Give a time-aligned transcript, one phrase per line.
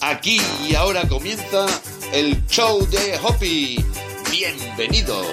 [0.00, 1.66] Aquí y ahora comienza
[2.12, 3.84] el show de Hoppy.
[4.30, 5.26] Bienvenidos.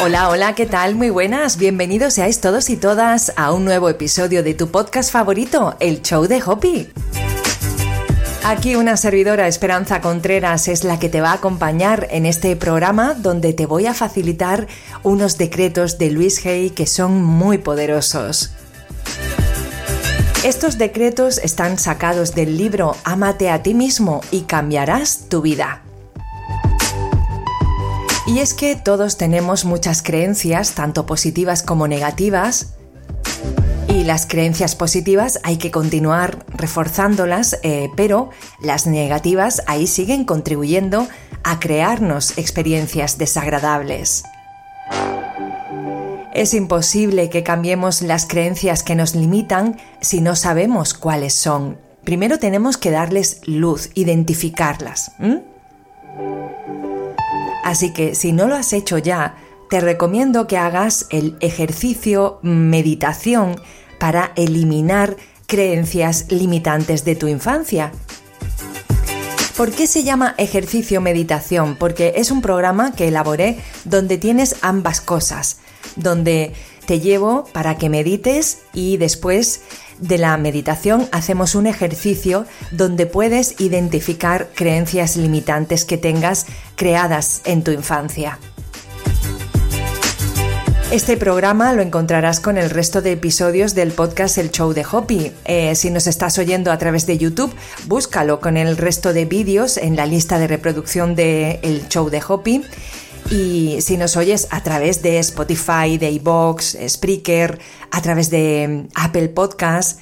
[0.00, 0.94] Hola, hola, ¿qué tal?
[0.94, 1.56] Muy buenas.
[1.56, 6.26] Bienvenidos seáis todos y todas a un nuevo episodio de tu podcast favorito, el show
[6.26, 6.88] de Hoppy.
[8.44, 13.14] Aquí una servidora, Esperanza Contreras, es la que te va a acompañar en este programa
[13.14, 14.68] donde te voy a facilitar
[15.02, 18.52] unos decretos de Luis Hay que son muy poderosos.
[20.44, 25.82] Estos decretos están sacados del libro Ámate a ti mismo y cambiarás tu vida.
[28.24, 32.74] Y es que todos tenemos muchas creencias, tanto positivas como negativas,
[33.88, 41.08] y las creencias positivas hay que continuar reforzándolas, eh, pero las negativas ahí siguen contribuyendo
[41.42, 44.22] a crearnos experiencias desagradables.
[46.38, 51.80] Es imposible que cambiemos las creencias que nos limitan si no sabemos cuáles son.
[52.04, 55.10] Primero tenemos que darles luz, identificarlas.
[57.64, 59.34] Así que si no lo has hecho ya,
[59.68, 63.60] te recomiendo que hagas el ejercicio meditación
[63.98, 67.90] para eliminar creencias limitantes de tu infancia.
[69.56, 71.74] ¿Por qué se llama ejercicio meditación?
[71.74, 75.58] Porque es un programa que elaboré donde tienes ambas cosas,
[75.98, 76.52] donde
[76.86, 79.60] te llevo para que medites y después
[79.98, 87.62] de la meditación hacemos un ejercicio donde puedes identificar creencias limitantes que tengas creadas en
[87.62, 88.38] tu infancia.
[90.90, 95.32] Este programa lo encontrarás con el resto de episodios del podcast El Show de Hoppy.
[95.44, 97.54] Eh, si nos estás oyendo a través de YouTube,
[97.84, 102.22] búscalo con el resto de vídeos en la lista de reproducción de El Show de
[102.26, 102.64] Hoppy.
[103.30, 107.58] Y si nos oyes a través de Spotify, de iBox, Spreaker,
[107.90, 110.00] a través de mm, Apple Podcast,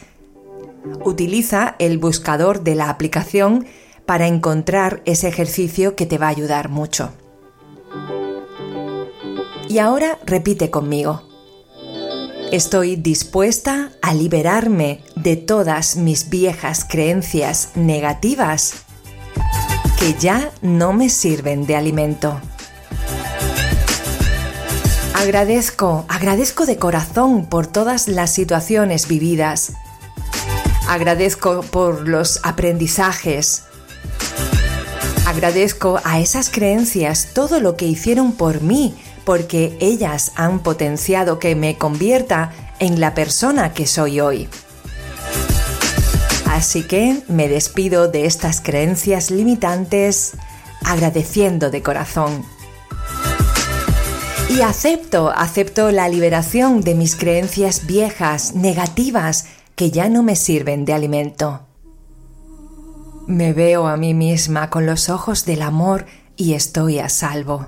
[1.05, 3.67] utiliza el buscador de la aplicación
[4.07, 7.11] para encontrar ese ejercicio que te va a ayudar mucho.
[9.69, 11.23] Y ahora repite conmigo.
[12.53, 18.85] Estoy dispuesta a liberarme de todas mis viejas creencias negativas
[19.99, 22.41] que ya no me sirven de alimento.
[25.19, 29.73] Agradezco, agradezco de corazón por todas las situaciones vividas.
[30.89, 33.63] Agradezco por los aprendizajes.
[35.27, 38.95] Agradezco a esas creencias todo lo que hicieron por mí
[39.25, 44.49] porque ellas han potenciado que me convierta en la persona que soy hoy.
[46.45, 50.33] Así que me despido de estas creencias limitantes
[50.85, 52.56] agradeciendo de corazón.
[54.57, 60.85] Y acepto, acepto la liberación de mis creencias viejas, negativas, que ya no me sirven
[60.85, 61.67] de alimento.
[63.27, 66.07] Me veo a mí misma con los ojos del amor
[66.37, 67.67] y estoy a salvo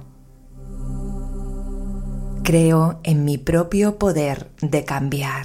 [2.48, 5.44] creo en mi propio poder de cambiar.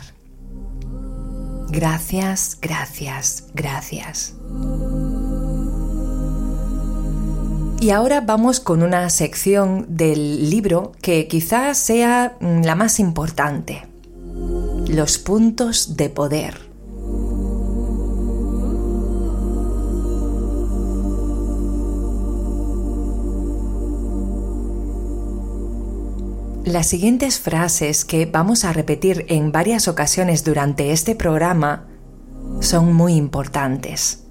[1.67, 4.35] Gracias, gracias, gracias.
[7.83, 13.85] Y ahora vamos con una sección del libro que quizás sea la más importante.
[14.87, 16.61] Los puntos de poder.
[26.63, 31.85] Las siguientes frases que vamos a repetir en varias ocasiones durante este programa
[32.61, 34.23] son muy importantes.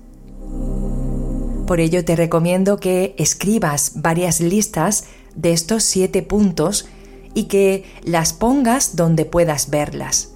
[1.72, 6.86] Por ello te recomiendo que escribas varias listas de estos siete puntos
[7.32, 10.34] y que las pongas donde puedas verlas.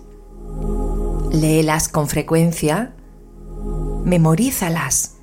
[1.30, 2.94] Léelas con frecuencia,
[4.06, 5.16] memorízalas.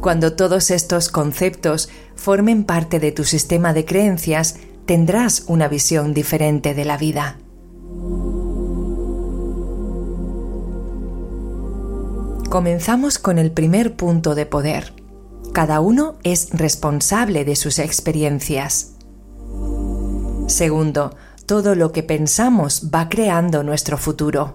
[0.00, 6.72] Cuando todos estos conceptos formen parte de tu sistema de creencias, tendrás una visión diferente
[6.72, 7.36] de la vida.
[12.54, 14.92] Comenzamos con el primer punto de poder.
[15.52, 18.92] Cada uno es responsable de sus experiencias.
[20.46, 21.16] Segundo,
[21.46, 24.54] todo lo que pensamos va creando nuestro futuro.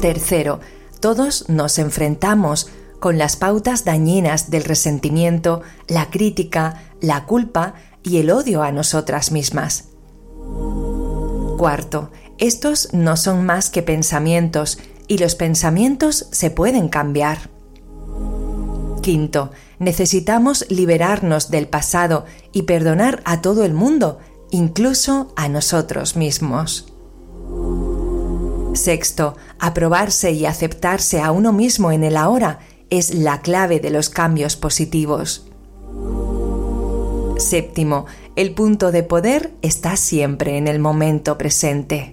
[0.00, 0.58] Tercero,
[0.98, 8.32] todos nos enfrentamos con las pautas dañinas del resentimiento, la crítica, la culpa y el
[8.32, 9.90] odio a nosotras mismas.
[11.56, 17.50] Cuarto, estos no son más que pensamientos y los pensamientos se pueden cambiar.
[19.02, 24.18] Quinto, necesitamos liberarnos del pasado y perdonar a todo el mundo,
[24.50, 26.92] incluso a nosotros mismos.
[28.74, 32.58] Sexto, aprobarse y aceptarse a uno mismo en el ahora
[32.90, 35.46] es la clave de los cambios positivos.
[37.38, 42.12] Séptimo, el punto de poder está siempre en el momento presente.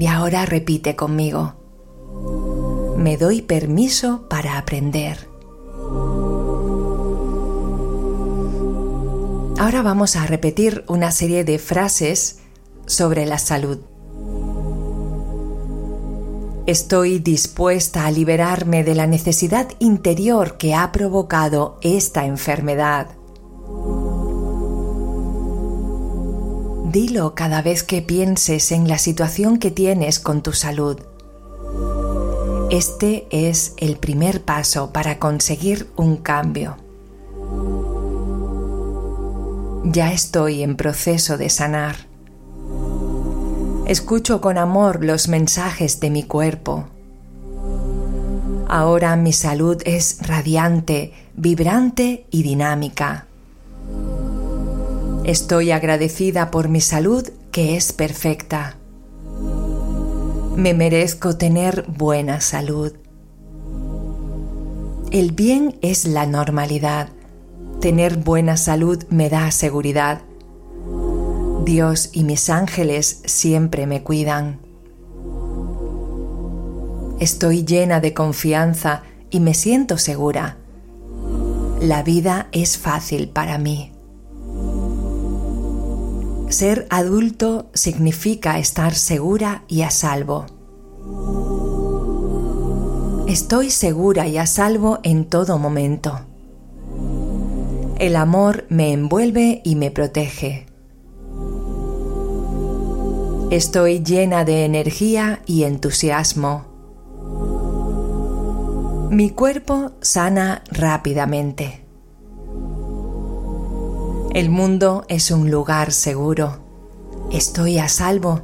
[0.00, 1.56] Y ahora repite conmigo.
[2.96, 5.28] Me doy permiso para aprender.
[9.58, 12.38] Ahora vamos a repetir una serie de frases
[12.86, 13.80] sobre la salud.
[16.64, 23.19] Estoy dispuesta a liberarme de la necesidad interior que ha provocado esta enfermedad.
[26.90, 30.98] Dilo cada vez que pienses en la situación que tienes con tu salud.
[32.68, 36.78] Este es el primer paso para conseguir un cambio.
[39.84, 41.94] Ya estoy en proceso de sanar.
[43.86, 46.88] Escucho con amor los mensajes de mi cuerpo.
[48.66, 53.28] Ahora mi salud es radiante, vibrante y dinámica.
[55.30, 57.22] Estoy agradecida por mi salud
[57.52, 58.78] que es perfecta.
[60.56, 62.94] Me merezco tener buena salud.
[65.12, 67.10] El bien es la normalidad.
[67.80, 70.22] Tener buena salud me da seguridad.
[71.64, 74.58] Dios y mis ángeles siempre me cuidan.
[77.20, 80.56] Estoy llena de confianza y me siento segura.
[81.80, 83.92] La vida es fácil para mí.
[86.50, 90.46] Ser adulto significa estar segura y a salvo.
[93.28, 96.26] Estoy segura y a salvo en todo momento.
[98.00, 100.66] El amor me envuelve y me protege.
[103.52, 106.66] Estoy llena de energía y entusiasmo.
[109.10, 111.89] Mi cuerpo sana rápidamente.
[114.32, 116.58] El mundo es un lugar seguro.
[117.32, 118.40] Estoy a salvo.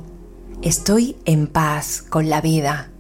[0.61, 2.91] Estoy en paz con la vida.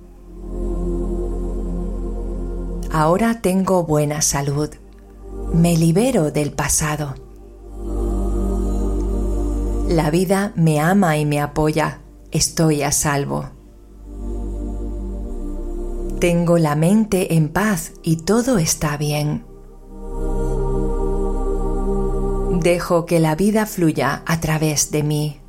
[2.92, 4.70] Ahora tengo buena salud.
[5.52, 7.16] Me libero del pasado.
[9.88, 12.02] La vida me ama y me apoya.
[12.30, 13.46] Estoy a salvo.
[16.20, 19.55] Tengo la mente en paz y todo está bien.
[22.66, 25.40] Dejo que la vida fluya a través de mí.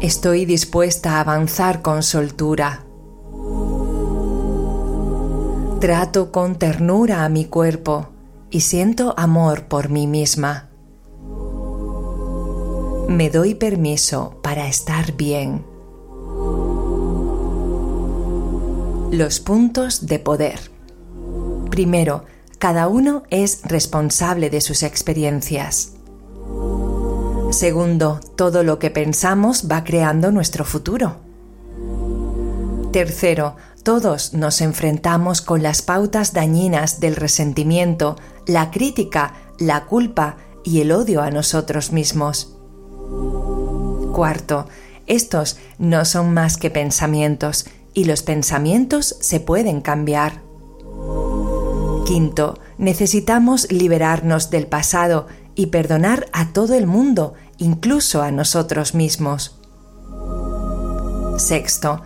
[0.00, 2.84] Estoy dispuesta a avanzar con soltura.
[5.78, 8.08] Trato con ternura a mi cuerpo
[8.50, 10.68] y siento amor por mí misma
[13.08, 15.64] me doy permiso para estar bien.
[19.10, 20.60] Los puntos de poder.
[21.70, 22.24] Primero,
[22.58, 25.92] cada uno es responsable de sus experiencias.
[27.50, 31.16] Segundo, todo lo que pensamos va creando nuestro futuro.
[32.92, 38.16] Tercero, todos nos enfrentamos con las pautas dañinas del resentimiento,
[38.46, 42.56] la crítica, la culpa y el odio a nosotros mismos.
[44.12, 44.66] Cuarto,
[45.06, 50.47] estos no son más que pensamientos y los pensamientos se pueden cambiar.
[52.08, 59.58] Quinto, necesitamos liberarnos del pasado y perdonar a todo el mundo, incluso a nosotros mismos.
[61.36, 62.00] Sexto,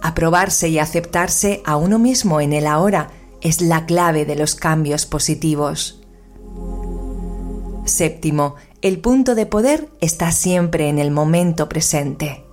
[0.00, 3.10] aprobarse y aceptarse a uno mismo en el ahora
[3.40, 6.04] es la clave de los cambios positivos.
[7.84, 12.44] Séptimo, el punto de poder está siempre en el momento presente.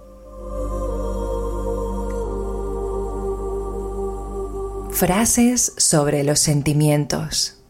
[4.96, 7.62] Frases sobre los sentimientos.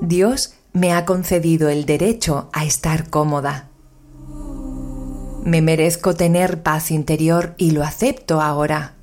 [0.00, 3.68] Dios me ha concedido el derecho a estar cómoda.
[5.42, 8.94] Me merezco tener paz interior y lo acepto ahora.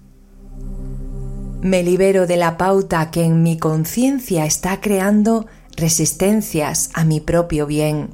[1.62, 7.65] Me libero de la pauta que en mi conciencia está creando resistencias a mi propio
[7.65, 8.12] bien.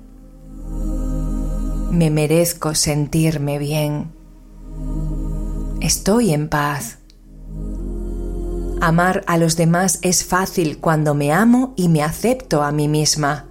[1.91, 4.12] Me merezco sentirme bien.
[5.81, 6.98] Estoy en paz.
[8.82, 13.48] Amar a los demás es fácil cuando me amo y me acepto a mí misma.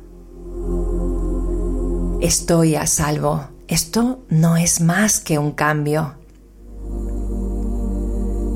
[2.20, 3.48] Estoy a salvo.
[3.66, 6.14] Esto no es más que un cambio.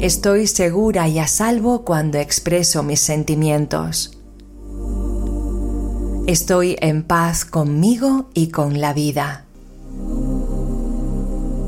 [0.00, 4.18] Estoy segura y a salvo cuando expreso mis sentimientos.
[6.26, 9.46] Estoy en paz conmigo y con la vida.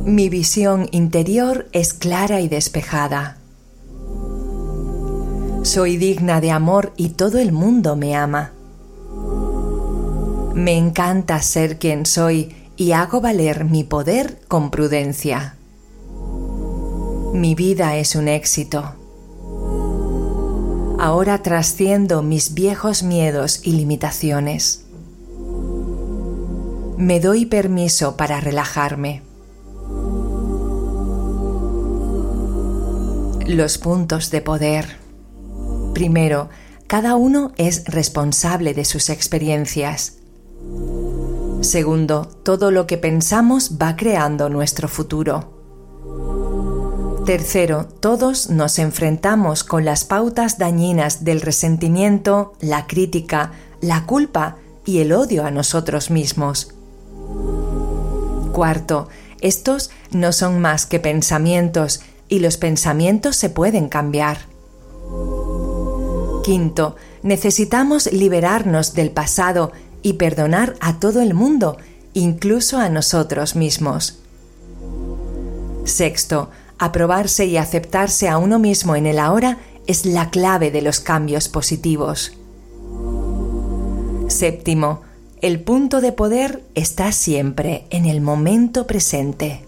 [0.04, 3.39] Mi visión interior es clara y despejada.
[5.62, 8.52] Soy digna de amor y todo el mundo me ama.
[10.55, 15.57] Me encanta ser quien soy y hago valer mi poder con prudencia.
[17.35, 18.95] Mi vida es un éxito.
[20.99, 24.87] Ahora trasciendo mis viejos miedos y limitaciones.
[26.97, 29.23] Me doy permiso para relajarme.
[33.47, 35.00] Los puntos de poder.
[35.94, 36.49] Primero,
[36.87, 40.14] cada uno es responsable de sus experiencias.
[41.61, 45.61] Segundo, todo lo que pensamos va creando nuestro futuro.
[47.26, 54.99] Tercero, todos nos enfrentamos con las pautas dañinas del resentimiento, la crítica, la culpa y
[54.99, 56.75] el odio a nosotros mismos.
[58.52, 59.09] Cuarto,
[59.40, 64.50] estos no son más que pensamientos y los pensamientos se pueden cambiar.
[66.44, 71.76] Quinto, necesitamos liberarnos del pasado y perdonar a todo el mundo,
[72.14, 74.20] incluso a nosotros mismos.
[75.85, 81.00] Sexto, aprobarse y aceptarse a uno mismo en el ahora es la clave de los
[81.00, 82.32] cambios positivos.
[84.28, 85.02] Séptimo,
[85.42, 89.64] el punto de poder está siempre en el momento presente.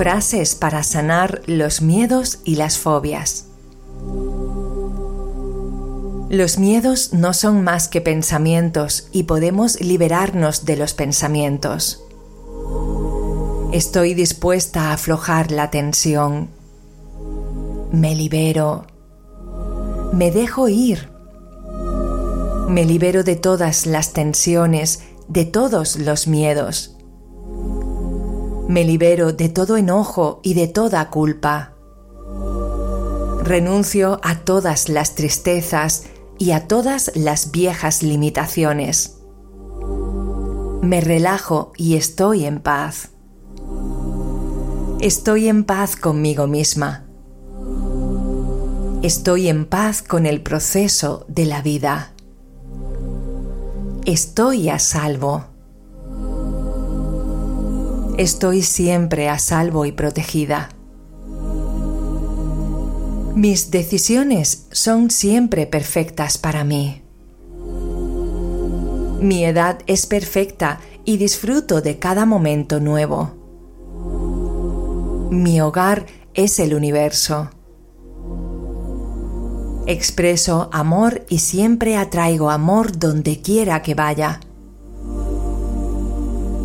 [0.00, 3.48] Frases para sanar los miedos y las fobias.
[6.30, 12.02] Los miedos no son más que pensamientos y podemos liberarnos de los pensamientos.
[13.74, 16.48] Estoy dispuesta a aflojar la tensión.
[17.92, 18.86] Me libero.
[20.14, 21.10] Me dejo ir.
[22.70, 26.96] Me libero de todas las tensiones, de todos los miedos.
[28.70, 31.74] Me libero de todo enojo y de toda culpa.
[33.42, 36.04] Renuncio a todas las tristezas,
[36.40, 39.18] y a todas las viejas limitaciones.
[40.80, 43.10] Me relajo y estoy en paz.
[45.00, 47.04] Estoy en paz conmigo misma.
[49.02, 52.14] Estoy en paz con el proceso de la vida.
[54.06, 55.49] Estoy a salvo.
[58.20, 60.68] Estoy siempre a salvo y protegida.
[63.34, 67.00] Mis decisiones son siempre perfectas para mí.
[69.22, 73.30] Mi edad es perfecta y disfruto de cada momento nuevo.
[75.30, 77.48] Mi hogar es el universo.
[79.86, 84.40] Expreso amor y siempre atraigo amor donde quiera que vaya.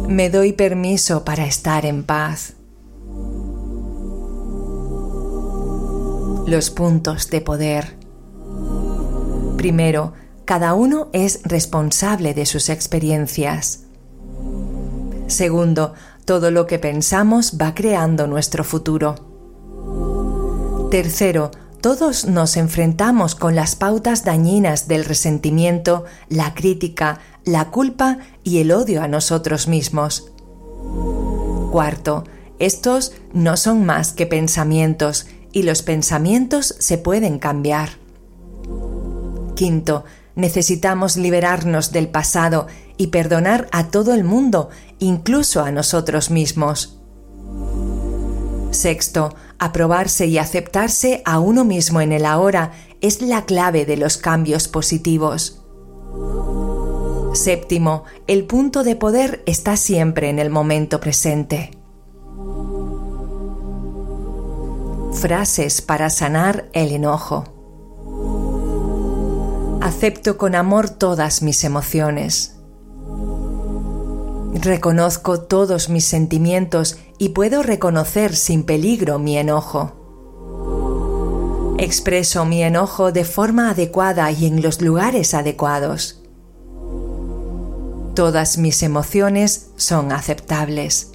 [0.07, 2.55] Me doy permiso para estar en paz.
[6.45, 7.97] los puntos de poder.
[9.57, 10.13] Primero,
[10.45, 13.81] cada uno es responsable de sus experiencias.
[15.27, 15.93] Segundo,
[16.23, 19.15] todo lo que pensamos va creando nuestro futuro.
[20.91, 21.49] Tercero,
[21.85, 28.71] todos nos enfrentamos con las pautas dañinas del resentimiento, la crítica, la culpa y el
[28.71, 30.31] odio a nosotros mismos.
[31.71, 32.23] Cuarto,
[32.57, 37.89] estos no son más que pensamientos y los pensamientos se pueden cambiar.
[39.53, 42.65] Quinto, necesitamos liberarnos del pasado
[42.97, 46.97] y perdonar a todo el mundo, incluso a nosotros mismos.
[48.71, 52.71] Sexto, aprobarse y aceptarse a uno mismo en el ahora
[53.01, 55.61] es la clave de los cambios positivos.
[57.33, 61.71] Séptimo, el punto de poder está siempre en el momento presente.
[65.13, 67.45] Frases para sanar el enojo.
[69.81, 72.55] Acepto con amor todas mis emociones.
[74.53, 79.93] Reconozco todos mis sentimientos y puedo reconocer sin peligro mi enojo.
[81.77, 86.21] Expreso mi enojo de forma adecuada y en los lugares adecuados.
[88.15, 91.11] Todas mis emociones son aceptables.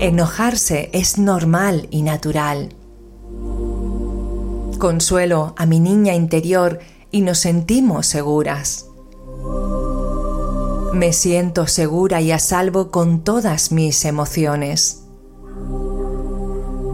[0.00, 2.70] Enojarse es normal y natural.
[4.78, 6.80] Consuelo a mi niña interior
[7.10, 8.86] y nos sentimos seguras.
[10.94, 15.02] Me siento segura y a salvo con todas mis emociones.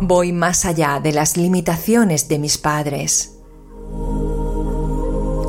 [0.01, 3.37] Voy más allá de las limitaciones de mis padres.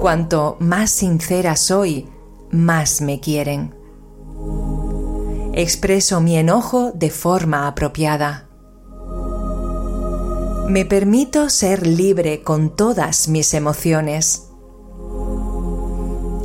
[0.02, 2.10] Cuanto más sincera soy,
[2.52, 3.74] más me quieren.
[5.54, 8.50] Expreso mi enojo de forma apropiada.
[10.68, 14.51] Me permito ser libre con todas mis emociones.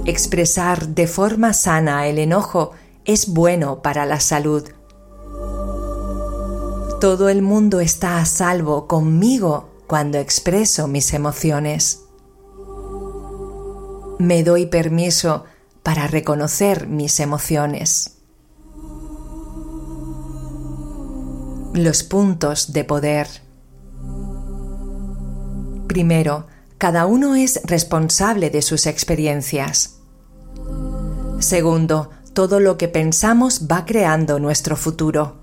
[0.07, 2.71] Expresar de forma sana el enojo
[3.05, 4.63] es bueno para la salud.
[7.01, 12.05] Todo el mundo está a salvo conmigo cuando expreso mis emociones.
[14.21, 15.43] Me doy permiso
[15.83, 18.19] para reconocer mis emociones.
[21.75, 23.27] Los puntos de poder.
[25.89, 26.47] Primero,
[26.79, 29.96] cada uno es responsable de sus experiencias.
[31.39, 35.37] Segundo, todo lo que pensamos va creando nuestro futuro.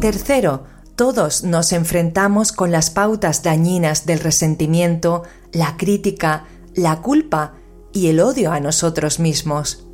[0.00, 0.64] Tercero,
[0.96, 7.54] todos nos enfrentamos con las pautas dañinas del resentimiento, la crítica, la culpa
[7.92, 9.84] y el odio a nosotros mismos.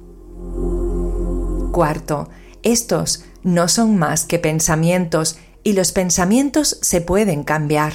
[1.72, 2.28] Cuarto,
[2.62, 7.92] estos no son más que pensamientos y los pensamientos se pueden cambiar.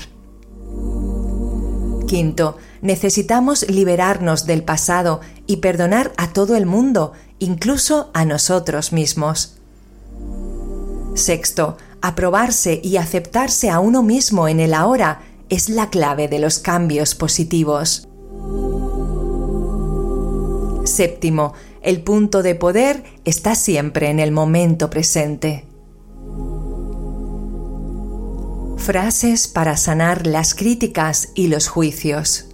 [2.07, 9.57] Quinto, necesitamos liberarnos del pasado y perdonar a todo el mundo, incluso a nosotros mismos.
[11.15, 16.59] Sexto, aprobarse y aceptarse a uno mismo en el ahora es la clave de los
[16.59, 18.07] cambios positivos.
[20.85, 25.65] Séptimo, el punto de poder está siempre en el momento presente.
[28.77, 32.48] Frases para sanar las críticas y los juicios.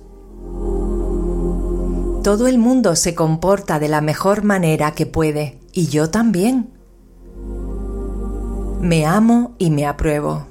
[2.26, 6.72] Todo el mundo se comporta de la mejor manera que puede, y yo también.
[8.82, 10.48] Me amo y me apruebo.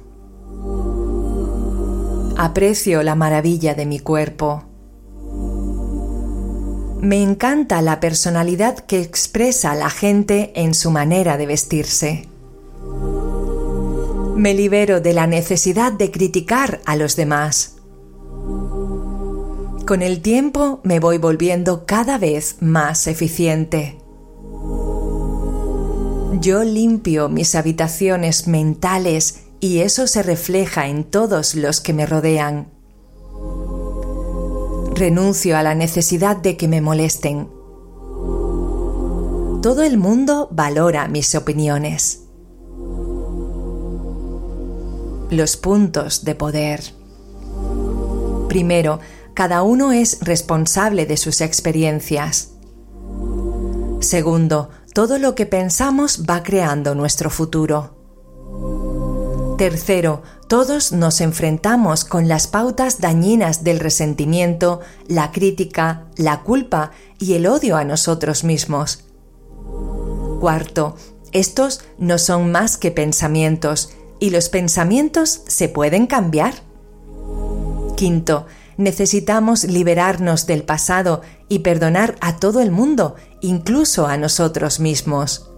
[2.36, 4.62] Aprecio la maravilla de mi cuerpo.
[7.00, 12.28] Me encanta la personalidad que expresa la gente en su manera de vestirse.
[14.36, 17.73] Me libero de la necesidad de criticar a los demás.
[19.86, 23.98] Con el tiempo me voy volviendo cada vez más eficiente.
[26.40, 32.70] Yo limpio mis habitaciones mentales y eso se refleja en todos los que me rodean.
[34.94, 37.50] Renuncio a la necesidad de que me molesten.
[39.60, 42.24] Todo el mundo valora mis opiniones.
[45.28, 46.80] Los puntos de poder.
[48.48, 49.00] Primero,
[49.34, 52.52] cada uno es responsable de sus experiencias.
[54.00, 57.96] Segundo, todo lo que pensamos va creando nuestro futuro.
[59.58, 67.34] Tercero, todos nos enfrentamos con las pautas dañinas del resentimiento, la crítica, la culpa y
[67.34, 69.04] el odio a nosotros mismos.
[70.40, 70.96] Cuarto,
[71.32, 76.54] estos no son más que pensamientos y los pensamientos se pueden cambiar.
[77.96, 85.50] Quinto, necesitamos liberarnos del pasado y perdonar a todo el mundo, incluso a nosotros mismos.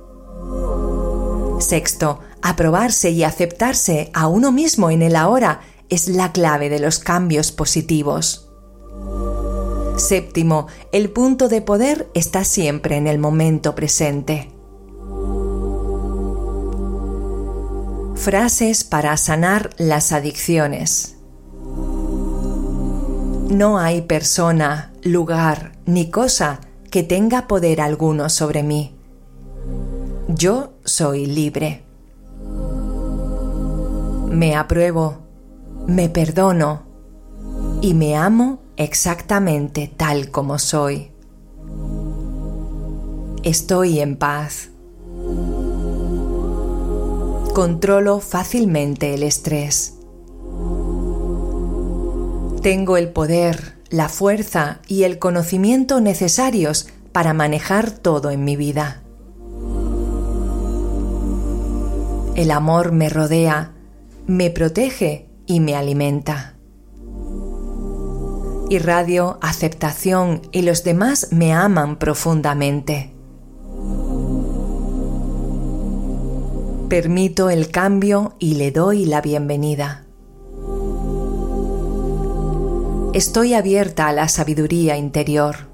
[1.61, 6.99] Sexto, aprobarse y aceptarse a uno mismo en el ahora es la clave de los
[6.99, 8.51] cambios positivos.
[9.97, 14.53] Séptimo, el punto de poder está siempre en el momento presente.
[18.15, 21.16] Frases para sanar las adicciones.
[23.51, 28.97] No hay persona, lugar ni cosa que tenga poder alguno sobre mí.
[30.29, 31.85] Yo soy libre.
[34.29, 35.19] Me apruebo,
[35.87, 36.83] me perdono
[37.81, 41.13] y me amo exactamente tal como soy.
[43.45, 44.71] Estoy en paz.
[47.55, 49.96] Controlo fácilmente el estrés.
[52.67, 59.05] Tengo el poder, la fuerza y el conocimiento necesarios para manejar todo en mi vida.
[62.35, 63.71] El amor me rodea,
[64.27, 66.57] me protege y me alimenta.
[68.69, 73.15] Irradio aceptación y los demás me aman profundamente.
[76.89, 80.06] Permito el cambio y le doy la bienvenida.
[83.17, 85.71] Estoy abierta a la sabiduría interior.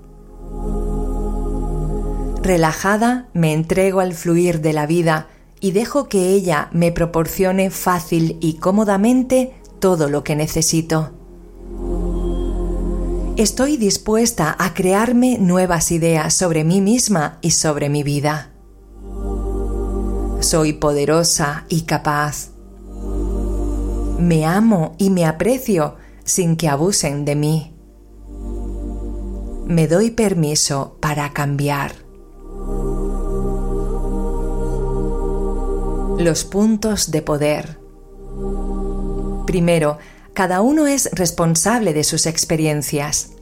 [2.41, 5.27] Relajada me entrego al fluir de la vida
[5.59, 11.11] y dejo que ella me proporcione fácil y cómodamente todo lo que necesito.
[13.37, 18.53] Estoy dispuesta a crearme nuevas ideas sobre mí misma y sobre mi vida.
[20.39, 22.51] Soy poderosa y capaz.
[24.21, 25.97] Me amo y me aprecio
[26.33, 27.75] sin que abusen de mí.
[29.67, 31.93] Me doy permiso para cambiar.
[36.19, 37.79] Los puntos de poder.
[39.45, 39.99] Primero,
[40.33, 43.33] cada uno es responsable de sus experiencias.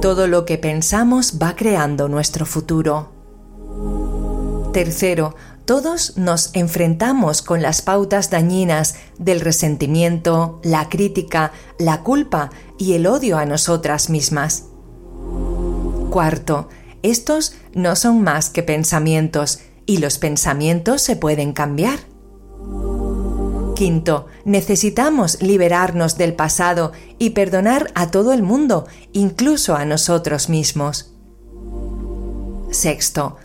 [0.00, 3.08] Todo lo que pensamos va creando nuestro futuro.
[4.72, 5.34] Tercero,
[5.64, 13.06] todos nos enfrentamos con las pautas dañinas del resentimiento, la crítica, la culpa y el
[13.06, 14.64] odio a nosotras mismas.
[16.10, 16.68] Cuarto,
[17.02, 21.98] estos no son más que pensamientos y los pensamientos se pueden cambiar.
[23.74, 31.12] Quinto, necesitamos liberarnos del pasado y perdonar a todo el mundo, incluso a nosotros mismos.
[32.70, 33.36] Sexto,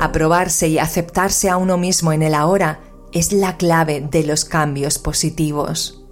[0.00, 2.80] aprobarse y aceptarse a uno mismo en el ahora
[3.12, 6.04] es la clave de los cambios positivos.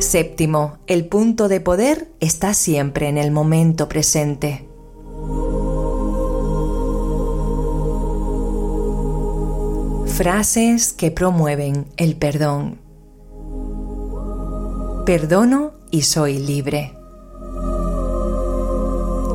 [0.00, 4.66] Séptimo, el punto de poder está siempre en el momento presente.
[10.06, 12.80] Frases que promueven el perdón.
[15.06, 16.99] Perdono y soy libre.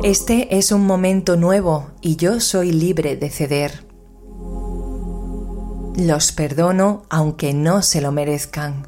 [0.06, 3.88] Este es un momento nuevo y yo soy libre de ceder.
[5.96, 8.86] Los perdono aunque no se lo merezcan.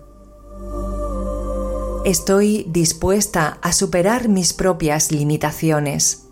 [2.04, 6.28] Estoy dispuesta a superar mis propias limitaciones.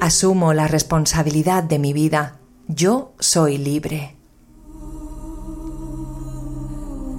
[0.00, 4.16] Asumo la responsabilidad de mi vida yo soy libre.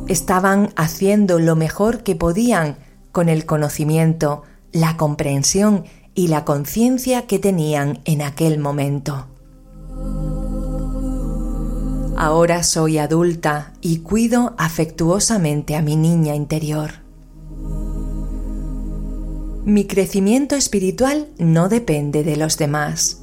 [0.09, 2.79] Estaban haciendo lo mejor que podían
[3.13, 9.27] con el conocimiento, la comprensión y la conciencia que tenían en aquel momento.
[12.17, 16.91] Ahora soy adulta y cuido afectuosamente a mi niña interior.
[19.63, 23.21] Mi crecimiento espiritual no depende de los demás.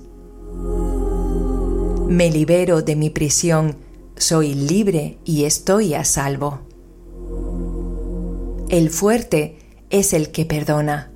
[2.08, 3.76] Me libero de mi prisión,
[4.16, 6.60] soy libre y estoy a salvo.
[8.68, 9.58] El fuerte
[9.90, 11.10] es el que perdona.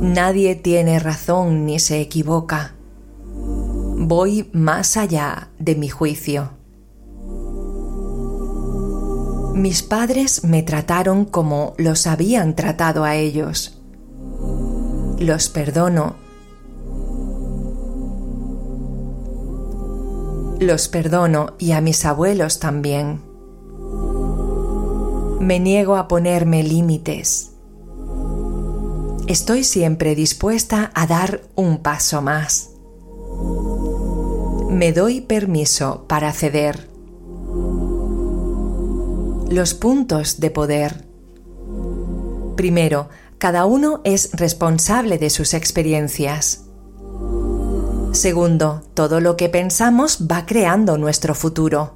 [0.00, 2.74] Nadie tiene razón ni se equivoca.
[3.98, 6.50] Voy más allá de mi juicio.
[9.54, 13.80] Mis padres me trataron como los habían tratado a ellos.
[15.18, 16.26] Los perdono
[20.60, 23.20] Los perdono y a mis abuelos también.
[25.38, 27.55] Me niego a ponerme límites.
[29.28, 32.70] Estoy siempre dispuesta a dar un paso más.
[34.70, 36.88] Me doy permiso para ceder.
[39.50, 41.08] Los puntos de poder.
[42.54, 43.08] Primero,
[43.38, 46.66] cada uno es responsable de sus experiencias.
[48.12, 51.94] Segundo, todo lo que pensamos va creando nuestro futuro.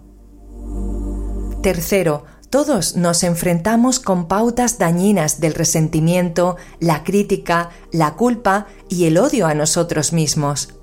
[1.62, 9.18] Tercero, todos nos enfrentamos con pautas dañinas del resentimiento, la crítica, la culpa y el
[9.18, 10.74] odio a nosotros mismos.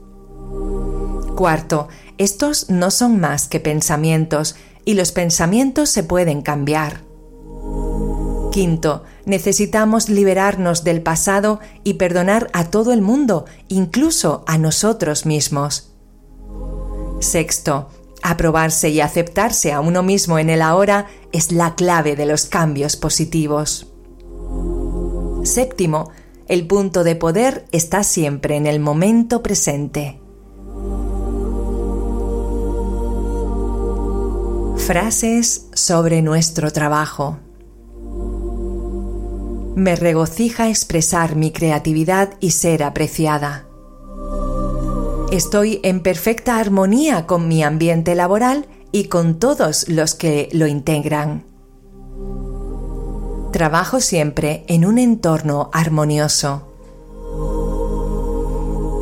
[1.36, 7.01] Cuarto, estos no son más que pensamientos y los pensamientos se pueden cambiar.
[8.53, 15.91] Quinto, necesitamos liberarnos del pasado y perdonar a todo el mundo, incluso a nosotros mismos.
[17.19, 17.89] Sexto,
[18.23, 22.95] aprobarse y aceptarse a uno mismo en el ahora es la clave de los cambios
[22.95, 23.87] positivos.
[25.43, 26.11] Séptimo,
[26.47, 30.19] el punto de poder está siempre en el momento presente.
[34.77, 37.39] Frases sobre nuestro trabajo.
[39.75, 43.67] Me regocija expresar mi creatividad y ser apreciada.
[45.31, 48.65] Estoy en perfecta armonía con mi ambiente laboral
[48.97, 51.45] y con todos los que lo integran.
[53.53, 56.67] Trabajo siempre en un entorno armonioso.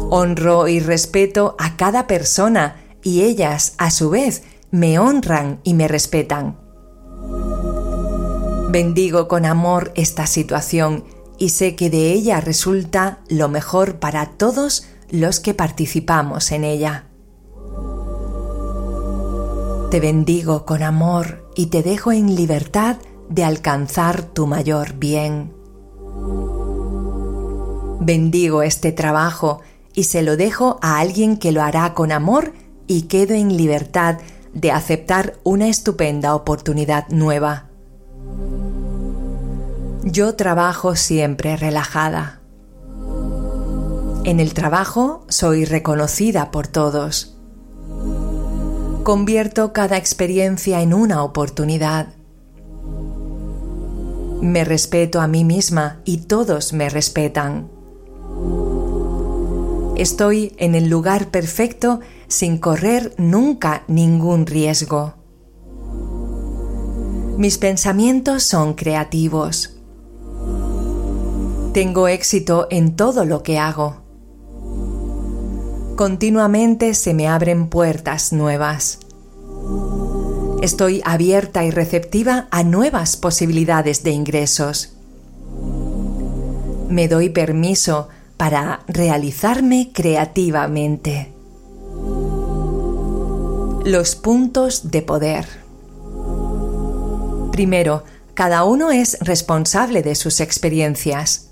[0.09, 5.87] Honro y respeto a cada persona y ellas, a su vez, me honran y me
[5.87, 6.59] respetan.
[8.69, 11.05] Bendigo con amor esta situación
[11.37, 17.05] y sé que de ella resulta lo mejor para todos los que participamos en ella.
[19.91, 22.97] Te bendigo con amor y te dejo en libertad
[23.29, 25.53] de alcanzar tu mayor bien.
[27.99, 29.61] Bendigo este trabajo
[29.93, 32.53] y se lo dejo a alguien que lo hará con amor
[32.87, 34.17] y quedo en libertad
[34.53, 37.69] de aceptar una estupenda oportunidad nueva.
[40.03, 42.41] Yo trabajo siempre relajada.
[44.23, 47.34] En el trabajo soy reconocida por todos.
[49.05, 52.07] Convierto cada experiencia en una oportunidad.
[54.41, 57.69] Me respeto a mí misma y todos me respetan.
[59.95, 65.13] Estoy en el lugar perfecto sin correr nunca ningún riesgo.
[67.37, 69.77] Mis pensamientos son creativos.
[71.73, 74.04] Tengo éxito en todo lo que hago.
[75.95, 78.99] Continuamente se me abren puertas nuevas.
[80.61, 84.97] Estoy abierta y receptiva a nuevas posibilidades de ingresos.
[86.89, 91.33] Me doy permiso para realizarme creativamente.
[93.85, 95.45] Los puntos de poder.
[97.53, 98.03] Primero,
[98.33, 101.51] cada uno es responsable de sus experiencias.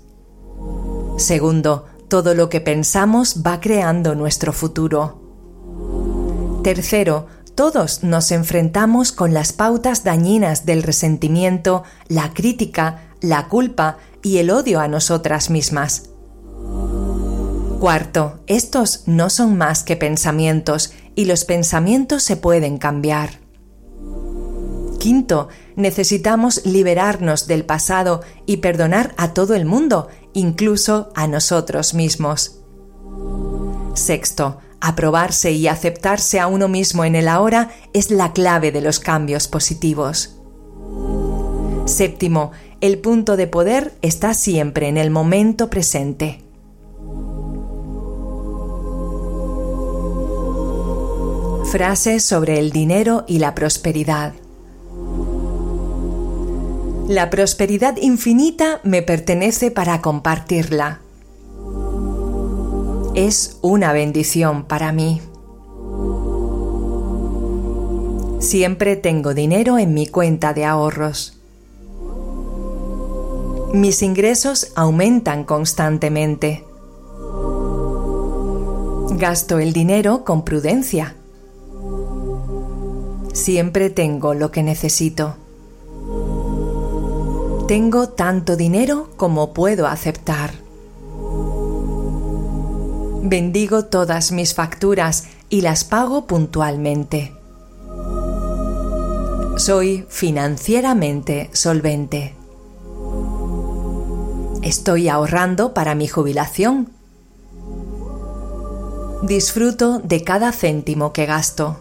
[1.16, 5.20] Segundo, todo lo que pensamos va creando nuestro futuro.
[6.62, 14.38] Tercero, todos nos enfrentamos con las pautas dañinas del resentimiento, la crítica, la culpa y
[14.38, 16.10] el odio a nosotras mismas.
[17.80, 23.40] Cuarto, estos no son más que pensamientos y los pensamientos se pueden cambiar.
[25.00, 32.60] Quinto, necesitamos liberarnos del pasado y perdonar a todo el mundo, incluso a nosotros mismos.
[33.94, 39.00] Sexto, aprobarse y aceptarse a uno mismo en el ahora es la clave de los
[39.00, 40.36] cambios positivos.
[41.86, 46.40] Séptimo, el punto de poder está siempre en el momento presente.
[51.70, 54.34] Frases sobre el dinero y la prosperidad.
[57.08, 61.00] La prosperidad infinita me pertenece para compartirla.
[63.14, 65.20] Es una bendición para mí.
[68.40, 71.38] Siempre tengo dinero en mi cuenta de ahorros.
[73.72, 76.64] Mis ingresos aumentan constantemente.
[79.10, 81.16] Gasto el dinero con prudencia
[83.34, 85.34] Siempre tengo lo que necesito.
[87.66, 90.52] Tengo tanto dinero como puedo aceptar.
[93.22, 97.34] Bendigo todas mis facturas y las pago puntualmente.
[99.56, 102.34] Soy financieramente solvente.
[104.60, 106.90] Estoy ahorrando para mi jubilación.
[109.22, 111.78] Disfruto de cada céntimo que gasto.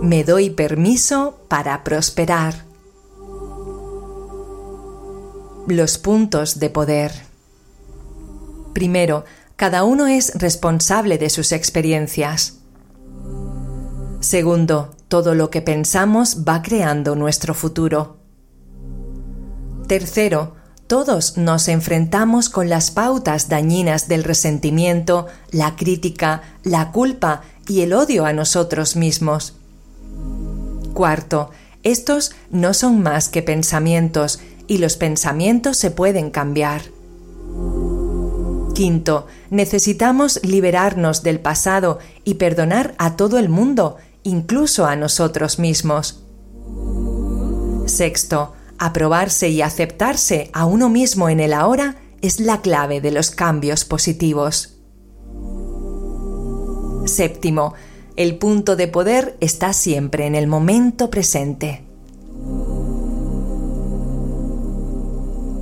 [0.00, 2.69] Me doy permiso para prosperar.
[5.70, 7.12] Los puntos de poder.
[8.72, 12.54] Primero, cada uno es responsable de sus experiencias.
[14.18, 18.16] Segundo, todo lo que pensamos va creando nuestro futuro.
[19.86, 20.56] Tercero,
[20.88, 27.92] todos nos enfrentamos con las pautas dañinas del resentimiento, la crítica, la culpa y el
[27.92, 29.54] odio a nosotros mismos.
[30.94, 31.50] Cuarto,
[31.84, 36.82] estos no son más que pensamientos y los pensamientos se pueden cambiar.
[38.72, 46.22] Quinto, necesitamos liberarnos del pasado y perdonar a todo el mundo, incluso a nosotros mismos.
[47.86, 53.32] Sexto, aprobarse y aceptarse a uno mismo en el ahora es la clave de los
[53.32, 54.78] cambios positivos.
[57.06, 57.74] Séptimo,
[58.14, 61.89] el punto de poder está siempre en el momento presente.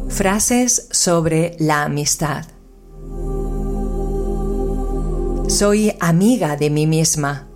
[0.09, 2.47] Frases sobre la amistad.
[5.49, 7.47] Soy amiga de mí misma.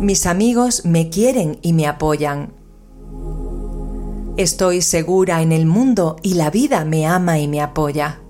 [0.00, 2.52] Mis amigos me quieren y me apoyan.
[4.36, 8.20] Estoy segura en el mundo y la vida me ama y me apoya.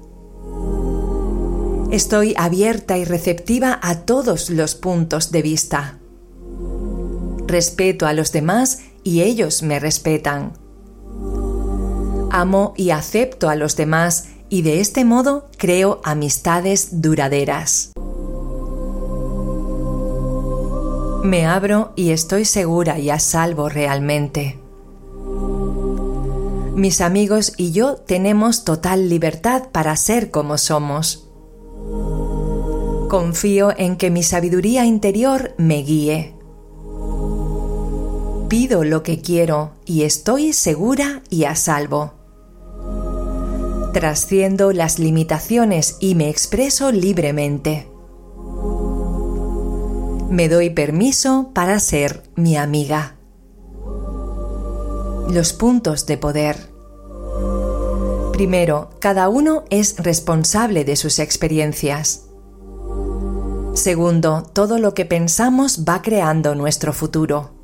[1.91, 5.99] Estoy abierta y receptiva a todos los puntos de vista.
[7.47, 10.66] Respeto a los demás y ellos me respetan.
[12.31, 17.93] Amo y acepto a los demás y de este modo creo amistades duraderas.
[21.23, 24.61] Me abro y estoy segura y a salvo realmente.
[26.75, 31.29] Mis amigos y yo tenemos total libertad para ser como somos.
[33.09, 36.35] Confío en que mi sabiduría interior me guíe.
[38.49, 42.16] Pido lo que quiero y estoy segura y a salvo.
[43.97, 47.91] Trasciendo las limitaciones y me expreso libremente.
[50.29, 53.17] Me doy permiso para ser mi amiga.
[55.31, 56.59] Los puntos de poder.
[58.35, 62.27] Primero, cada uno es responsable de sus experiencias.
[63.73, 67.56] Segundo, todo lo que pensamos va creando nuestro futuro.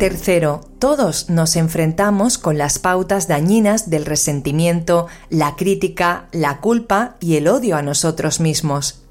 [0.00, 7.36] Tercero, todos nos enfrentamos con las pautas dañinas del resentimiento, la crítica, la culpa y
[7.36, 9.02] el odio a nosotros mismos.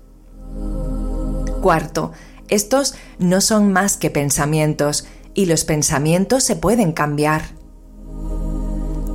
[1.62, 2.12] Cuarto,
[2.48, 7.44] estos no son más que pensamientos, y los pensamientos se pueden cambiar.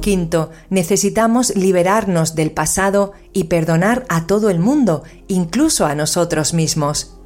[0.01, 7.17] Quinto, necesitamos liberarnos del pasado y perdonar a todo el mundo, incluso a nosotros mismos.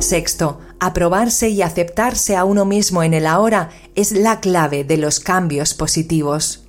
[0.00, 5.20] Sexto, aprobarse y aceptarse a uno mismo en el ahora es la clave de los
[5.20, 6.64] cambios positivos.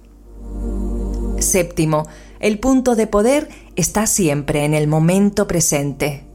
[1.39, 2.08] Séptimo,
[2.39, 6.28] el punto de poder está siempre en el momento presente.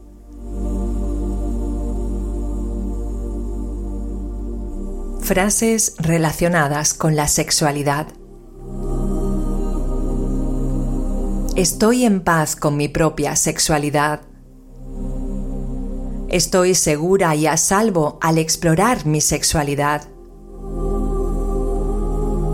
[5.21, 8.07] Frases relacionadas con la sexualidad.
[11.55, 14.28] Estoy en paz con mi propia sexualidad.
[16.29, 20.03] Estoy segura y a salvo al explorar mi sexualidad.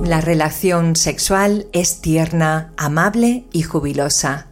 [0.05, 4.47] La relación sexual es tierna, amable y jubilosa.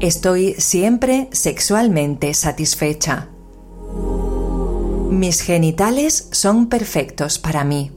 [0.00, 3.28] Estoy siempre sexualmente satisfecha.
[5.10, 7.92] Mis genitales son perfectos para mí.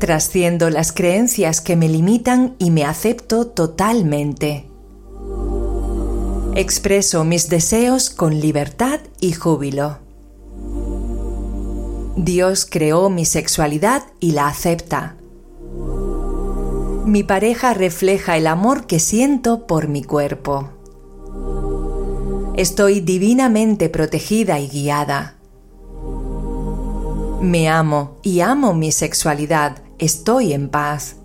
[0.00, 4.67] Trasciendo las creencias que me limitan y me acepto totalmente.
[6.54, 9.98] Expreso mis deseos con libertad y júbilo.
[12.16, 15.16] Dios creó mi sexualidad y la acepta.
[17.06, 20.70] Mi pareja refleja el amor que siento por mi cuerpo.
[22.56, 25.36] Estoy divinamente protegida y guiada.
[27.40, 29.78] Me amo y amo mi sexualidad.
[29.98, 31.17] Estoy en paz.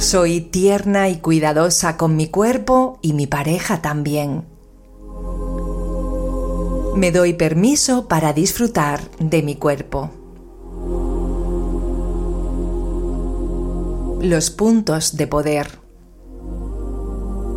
[0.00, 4.46] Soy tierna y cuidadosa con mi cuerpo y mi pareja también.
[6.96, 10.08] Me doy permiso para disfrutar de mi cuerpo.
[14.22, 15.78] Los puntos de poder.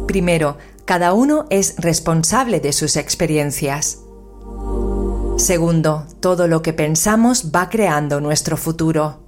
[0.06, 4.00] Primero, cada uno es responsable de sus experiencias.
[5.38, 9.24] Segundo, todo lo que pensamos va creando nuestro futuro.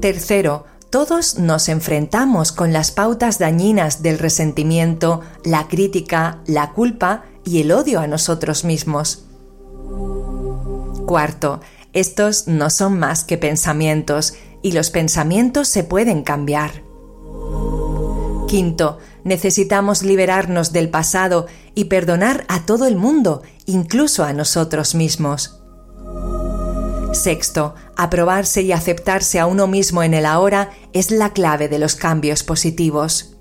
[0.00, 7.62] Tercero, todos nos enfrentamos con las pautas dañinas del resentimiento, la crítica, la culpa y
[7.62, 9.24] el odio a nosotros mismos.
[11.06, 11.62] Cuarto,
[11.94, 16.82] estos no son más que pensamientos y los pensamientos se pueden cambiar.
[18.46, 25.61] Quinto, necesitamos liberarnos del pasado y perdonar a todo el mundo, incluso a nosotros mismos.
[27.12, 31.94] Sexto, aprobarse y aceptarse a uno mismo en el ahora es la clave de los
[31.94, 33.36] cambios positivos.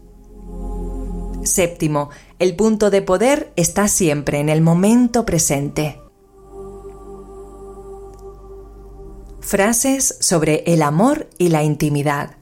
[1.44, 6.00] Séptimo, el punto de poder está siempre en el momento presente.
[9.40, 12.36] Frases sobre el amor y la intimidad.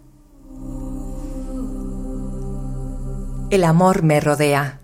[3.51, 4.81] El amor me rodea.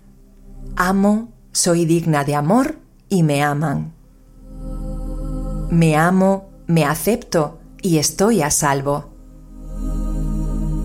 [0.76, 2.76] Amo, soy digna de amor
[3.08, 3.95] y me aman.
[5.70, 9.06] Me amo, me acepto y estoy a salvo.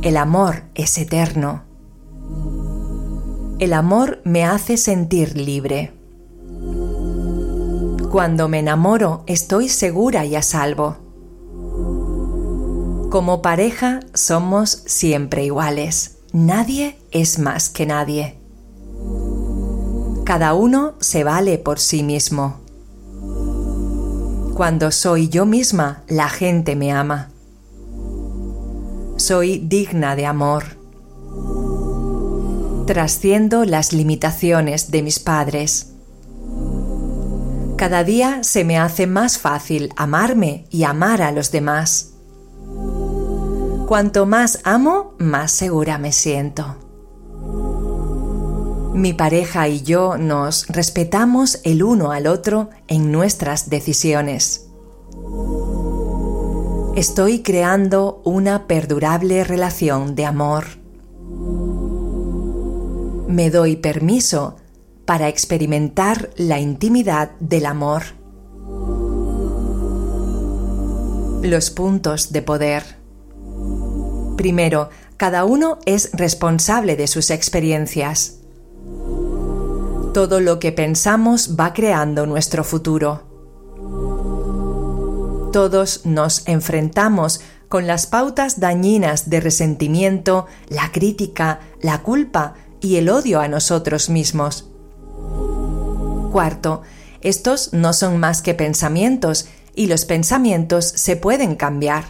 [0.01, 1.63] El amor es eterno.
[3.59, 5.93] El amor me hace sentir libre.
[8.11, 10.97] Cuando me enamoro estoy segura y a salvo.
[13.11, 16.17] Como pareja somos siempre iguales.
[16.33, 18.39] Nadie es más que nadie.
[20.23, 22.61] Cada uno se vale por sí mismo.
[24.55, 27.29] Cuando soy yo misma, la gente me ama.
[29.15, 30.77] Soy digna de amor.
[32.85, 35.93] Trasciendo las limitaciones de mis padres.
[37.77, 42.11] Cada día se me hace más fácil amarme y amar a los demás.
[43.87, 46.80] Cuanto más amo, más segura me siento.
[48.93, 54.67] Mi pareja y yo nos respetamos el uno al otro en nuestras decisiones.
[56.95, 60.65] Estoy creando una perdurable relación de amor.
[63.29, 64.57] Me doy permiso
[65.05, 68.03] para experimentar la intimidad del amor.
[71.43, 72.83] Los puntos de poder.
[74.35, 78.40] Primero, cada uno es responsable de sus experiencias.
[80.13, 83.23] Todo lo que pensamos va creando nuestro futuro.
[85.53, 87.39] Todos nos enfrentamos
[87.69, 94.09] con las pautas dañinas de resentimiento, la crítica, la culpa y el odio a nosotros
[94.09, 94.69] mismos.
[96.33, 96.81] Cuarto,
[97.21, 102.03] estos no son más que pensamientos y los pensamientos se pueden cambiar.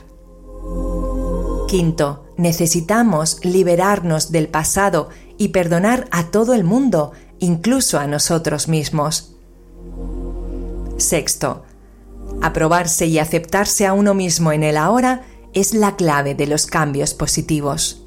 [1.68, 7.12] Quinto, necesitamos liberarnos del pasado y perdonar a todo el mundo,
[7.42, 9.36] incluso a nosotros mismos.
[10.98, 11.64] Sexto,
[12.42, 15.24] aprobarse y aceptarse a uno mismo en el ahora
[15.54, 18.06] es la clave de los cambios positivos.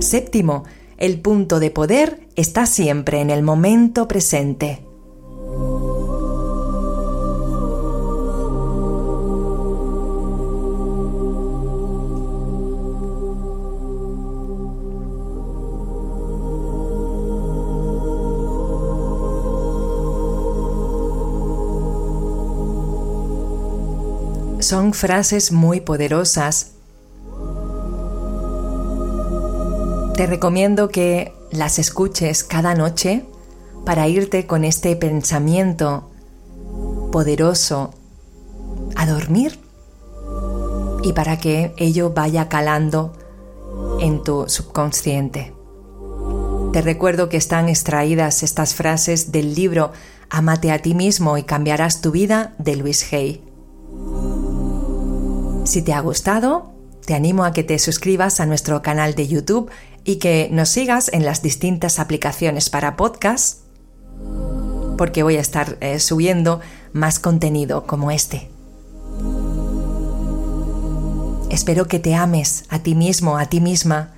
[0.00, 0.64] Séptimo,
[0.98, 4.84] el punto de poder está siempre en el momento presente.
[24.60, 26.72] Son frases muy poderosas.
[30.16, 33.24] Te recomiendo que las escuches cada noche
[33.86, 36.10] para irte con este pensamiento
[37.10, 37.94] poderoso
[38.96, 39.58] a dormir
[41.02, 43.14] y para que ello vaya calando
[44.00, 45.54] en tu subconsciente.
[46.74, 49.92] Te recuerdo que están extraídas estas frases del libro
[50.28, 53.49] Amate a ti mismo y cambiarás tu vida de Luis Hay.
[55.64, 56.72] Si te ha gustado,
[57.04, 59.70] te animo a que te suscribas a nuestro canal de YouTube
[60.04, 63.60] y que nos sigas en las distintas aplicaciones para podcast,
[64.96, 66.60] porque voy a estar eh, subiendo
[66.92, 68.50] más contenido como este.
[71.50, 74.14] Espero que te ames a ti mismo, a ti misma,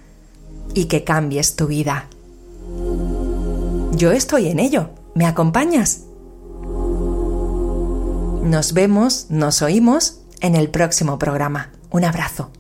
[0.75, 2.09] y que cambies tu vida.
[3.97, 4.91] Yo estoy en ello.
[5.15, 6.05] ¿Me acompañas?
[8.43, 11.71] Nos vemos, nos oímos en el próximo programa.
[11.91, 12.51] Un abrazo.